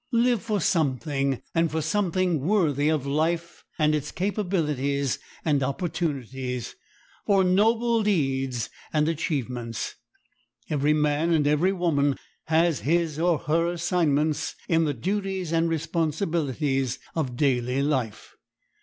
[0.13, 6.75] Live for something, and for something worthy of life and its capabilities and opportunities,
[7.27, 9.93] for noble deeds and achievements.
[10.71, 16.97] Every man and every woman has his or her assignments in the duties and responsibilities
[17.13, 18.33] of daily life.